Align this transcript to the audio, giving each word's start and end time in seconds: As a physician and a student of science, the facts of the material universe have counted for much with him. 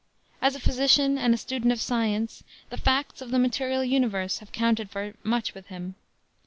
As 0.41 0.55
a 0.55 0.59
physician 0.59 1.19
and 1.19 1.31
a 1.31 1.37
student 1.37 1.71
of 1.71 1.79
science, 1.79 2.43
the 2.71 2.77
facts 2.77 3.21
of 3.21 3.29
the 3.29 3.37
material 3.37 3.83
universe 3.83 4.39
have 4.39 4.51
counted 4.51 4.89
for 4.89 5.13
much 5.23 5.53
with 5.53 5.67
him. 5.67 5.93